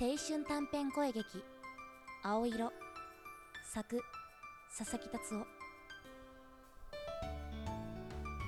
[0.00, 1.44] 青春短編声劇
[2.24, 2.72] 「青色」
[3.70, 4.02] 作。
[4.74, 5.46] 佐々木達夫。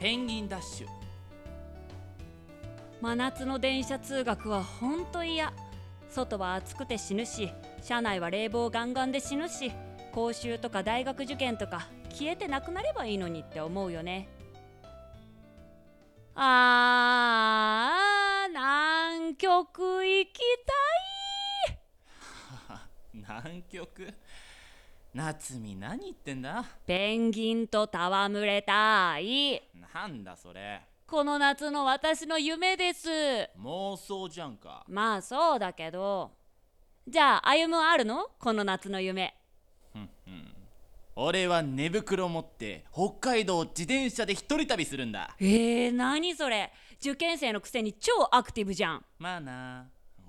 [0.00, 0.88] ペンギンダッシュ。
[3.02, 5.52] 真夏の電車通学はほんと嫌。
[6.08, 7.52] 外は暑くて死ぬし
[7.82, 9.70] 車内は冷房ガンガンで死ぬし
[10.12, 14.28] 講習とか大学受験とか消えてなくなればいいのにって思うよね。
[16.36, 20.73] あー南極行きたい
[23.26, 24.12] 南極？
[25.14, 26.64] 夏美何言ってんだ？
[26.86, 29.62] ペンギンと戯れたい。
[29.94, 30.82] なんだそれ？
[31.06, 33.08] この夏の私の夢です。
[33.58, 34.84] 妄想じゃんか。
[34.88, 36.32] まあそうだけど。
[37.06, 38.28] じゃあ歩むあるの？
[38.38, 39.34] この夏の夢。
[41.16, 45.36] 俺は寝袋持って北海道を自転車で一人旅するんだ。
[45.38, 46.72] えー、何それ？
[47.00, 49.04] 受験生のくせに超アクティブじゃん。
[49.18, 49.86] まあな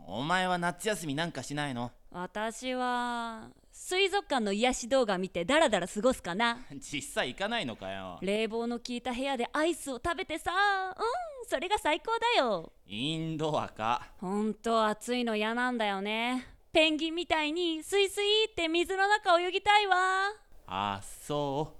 [0.07, 1.91] お前は夏休みなんかしないの？
[2.11, 6.59] 私は水族館の癒し動画見てダラダラ過ごすかな。
[6.79, 8.19] 実際行かないのかよ。
[8.21, 10.51] 冷房の効いた部屋でアイスを食べてさ
[10.95, 12.71] うんそれが最高だよ。
[12.85, 14.11] インドアか。
[14.19, 16.47] ほんと暑いの嫌なんだよね。
[16.71, 20.33] ペンギンみたいにスイスイって水の中泳ぎたいわ。
[20.67, 21.73] あそ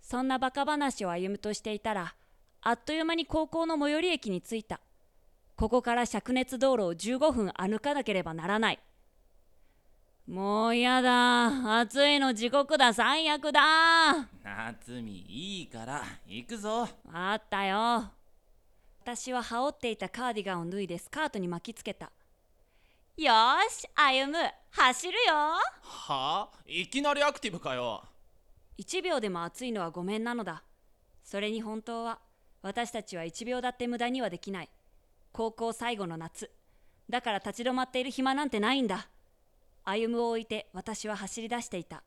[0.00, 2.14] そんなバカ話を歩むとしていたら
[2.60, 4.80] あっという間に高校の最寄り駅に着いた
[5.56, 8.78] ここから灼熱道路を15分歩かなければならない。
[10.26, 11.78] もうやだ。
[11.80, 12.92] 暑いの地獄だ。
[12.92, 13.60] 最悪だ。
[14.10, 16.86] う夏美いいから行くぞ。
[17.10, 18.10] あったよ。
[19.00, 22.10] 私は羽織っていたカーディガンを脱いでスカートに巻きつけた。
[23.16, 24.38] よーし歩む。
[24.72, 25.32] 走るよ。
[25.32, 25.60] は？
[25.80, 28.04] あいきなりアクティブかよ。
[28.78, 30.62] 1秒でも暑いのはごめんなのだ。
[31.24, 32.18] それに本当は
[32.60, 34.68] 私たちは1秒だって無駄にはできない
[35.36, 36.50] 高校最後の夏。
[37.10, 39.10] だから立ち止まっている暇なんてないんだ。
[39.84, 42.02] 歩を置いて私は走り出していた。